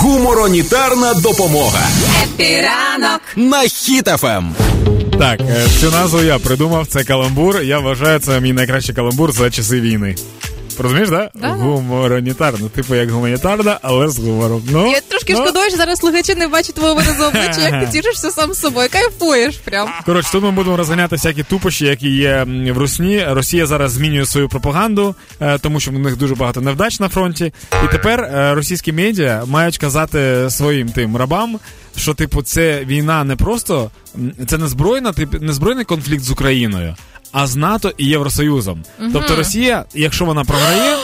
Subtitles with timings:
[0.00, 1.80] Гуморонітарна допомога.
[2.22, 4.54] Happy Ранок на Хіт FM.
[5.18, 6.86] Так, е, цю назву я придумав.
[6.86, 7.60] Це каламбур.
[7.62, 10.14] Я вважаю, це мій найкращий каламбур за часи війни.
[10.78, 11.30] Розумієш, да?
[11.34, 11.48] Да.
[11.48, 12.68] Гуморонітарна.
[12.68, 14.62] Типу як гуманітарна, але з гумором.
[14.70, 15.42] Ну, Я трошки ну.
[15.42, 18.88] шкодую, що зараз слухачі не бачать твого виразу обличчя, як ти тішишся сам з собою.
[18.92, 19.88] Кайфуєш прям.
[20.06, 23.24] Коротше, тут ми будемо розганяти всякі тупощі, які є в Русні.
[23.28, 27.52] Росія зараз змінює свою пропаганду, е, тому що в них дуже багато невдач на фронті.
[27.84, 31.58] І тепер е, російські медіа мають казати своїм тим рабам,
[31.96, 33.90] що типу це війна не просто
[34.46, 36.96] це не збройна, тип, не збройний конфлікт з Україною,
[37.32, 38.84] а з НАТО і Євросоюзом.
[39.12, 40.96] Тобто Росія, якщо вона програє.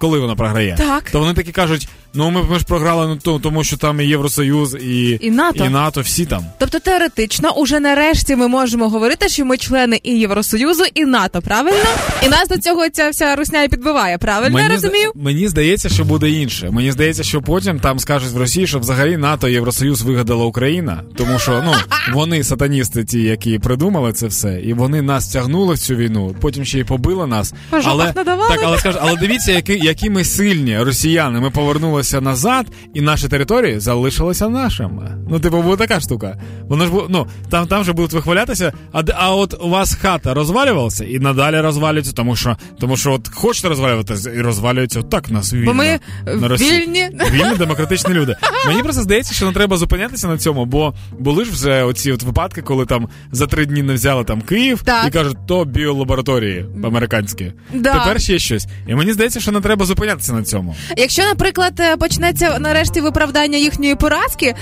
[0.00, 1.10] Коли вона програє, Так.
[1.12, 4.04] то вони такі кажуть: ну ми, ми ж програли ну, то- тому, що там і
[4.04, 5.64] Євросоюз, і, І НАТО.
[5.64, 6.44] і НАТО, всі там.
[6.58, 11.84] Тобто теоретично, уже нарешті ми можемо говорити, що ми члени і Євросоюзу, і НАТО, правильно?
[12.22, 15.12] І нас до цього ця вся русня і підбиває, правильно я розумію?
[15.14, 16.70] мені здається, що буде інше.
[16.70, 21.02] Мені здається, що потім там скажуть в Росії, що взагалі НАТО і Євросоюз вигадала Україна,
[21.16, 21.72] тому що ну
[22.14, 26.34] вони сатаністи, ті, які придумали це все, і вони нас тягнули в цю війну.
[26.40, 27.54] Потім ще й побили нас.
[27.70, 28.48] По але надавали.
[28.48, 31.40] так, але скажуть, але дивіться, які, які ми сильні росіяни.
[31.40, 35.16] Ми повернулися назад, і наші території залишилися нашими.
[35.30, 36.40] Ну, типу, буде така штука.
[36.68, 38.72] Воно ж бу- ну там, там же будуть вихвалятися.
[38.92, 43.28] А, а от у вас хата розвалювалася і надалі розвалюється, тому що тому що от
[43.28, 45.64] хочете розвалюватися і розвалюється отак нас вільно.
[45.66, 46.80] Бо ми на Росії.
[46.80, 47.10] вільні.
[47.32, 48.36] Вільні демократичні люди.
[48.66, 52.22] Мені просто здається, що не треба зупинятися на цьому, бо були ж вже оці от
[52.22, 55.06] випадки, коли там за три дні не взяли там Київ Так.
[55.06, 57.52] і кажуть, то біолабораторії американські.
[57.74, 57.92] Да.
[57.98, 58.66] Тепер ще щось.
[58.86, 60.74] І мені здається, що не треба зупинятися на цьому.
[60.96, 64.54] Якщо, наприклад, е, почнеться нарешті виправдання їхньої поразки,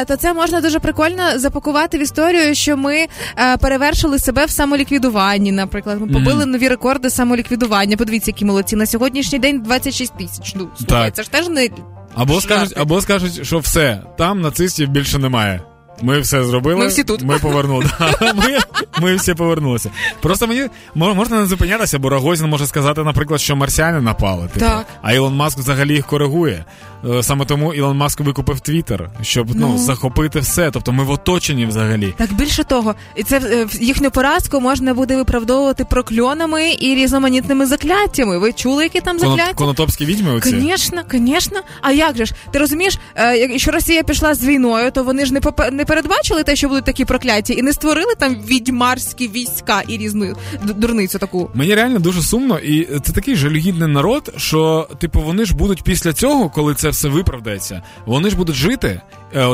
[0.00, 2.96] е, то це можна дуже прикольно запакувати в історію, що ми
[3.38, 5.52] е, перевершили себе в самоліквідуванні.
[5.52, 7.96] Наприклад, ми побили нові рекорди самоліквідування.
[7.96, 8.76] Подивіться, які молодці.
[8.76, 10.52] На сьогоднішній день 26 тисяч.
[10.56, 11.14] Ну слухай, Так.
[11.14, 11.68] це ж теж не
[12.14, 15.60] Або скажуть, або скажуть, що все, там нацистів більше немає.
[16.02, 16.76] Ми все зробили.
[16.80, 17.22] Ми всі тут.
[17.22, 17.84] Ми повернули.
[18.20, 18.58] Ми,
[19.02, 19.90] ми всі повернулися.
[20.20, 24.48] Просто мені можна не зупинятися, бо Рогозін може сказати, наприклад, що марсіани напали.
[24.48, 24.60] Типу.
[24.66, 24.86] Так.
[25.02, 26.64] А Ілон Маск взагалі їх коригує.
[27.10, 29.78] Е, Саме тому Ілон Маск викупив Твіттер, щоб ну, Ну.
[29.78, 30.70] захопити все.
[30.70, 32.14] Тобто ми в оточенні взагалі.
[32.16, 38.38] Так більше того, і це е, їхню поразку можна буде виправдовувати прокльонами і різноманітними закляттями.
[38.38, 39.54] Ви чули, які там закляття?
[39.54, 40.48] Конотопські відьми оці.
[40.50, 41.60] Звісно, звісно.
[41.82, 42.34] А як же ж?
[42.50, 46.42] Ти розумієш, е, якщо Росія пішла з війною, то вони ж не попе- не передбачили
[46.42, 51.50] те, що будуть такі прокляття, і не створили там відьмарські війська і різну дурницю таку.
[51.54, 56.12] Мені реально дуже сумно, і це такий жалюгідний народ, що типу вони ж будуть після
[56.12, 59.00] цього, коли це все виправдається, вони ж будуть жити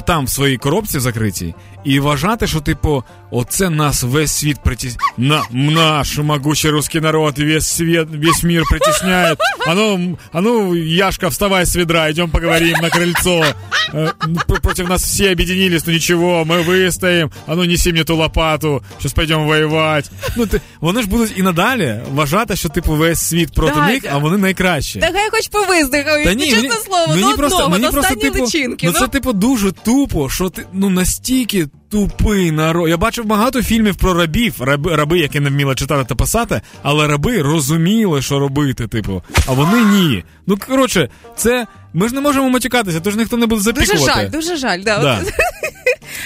[0.05, 4.97] там в своїй коробці закритій і вважати, що типу, оце нас весь світ притіс...
[5.17, 9.35] На наш могучий русский народ, весь світ, весь мир притісняє.
[9.67, 13.45] А ну, м, а ну, Яшка, вставай с ведра, идем поговорим на крыльцо.
[13.93, 14.11] Э,
[14.47, 17.31] п- Против нас все объединились, ну ничего, мы выстоим.
[17.47, 20.09] А ну неси мне ту лопату, сейчас пойдем воювати.
[20.37, 23.87] Ну ти вони ж будуть і надалі вважати, що типу весь світ проти Так.
[23.87, 24.99] них, а вони найкращі.
[24.99, 27.83] Та хай хоч повиздихають, Та ну, ні, чесне мені, слово, мені до просто, одного, мені
[27.85, 28.87] до просто останньої типу, личинки.
[28.87, 32.88] ну, це типу дуже тупо, що ти ну настільки тупий народ.
[32.88, 37.06] Я бачив багато фільмів про рабів, раби, раби, які не вміли читати та писати, але
[37.06, 40.24] раби розуміли, що робити, типу, а вони ні.
[40.46, 44.20] Ну коротше, це ми ж не можемо матюкатися, тож ніхто не буде Дуже запікувати.
[44.20, 44.82] жаль, дуже жаль.
[44.84, 44.98] Да.
[44.98, 45.22] Да.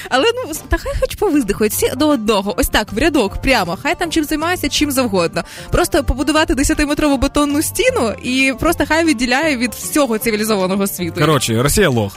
[0.08, 3.78] Але ну та хай хоч повиздихають всі до одного, ось так, в рядок, прямо.
[3.82, 5.44] Хай там чим займаються, чим завгодно.
[5.70, 11.20] Просто побудувати 10-метрову бетонну стіну і просто хай відділяє від всього цивілізованого світу.
[11.20, 12.16] Коротше, Росія лох.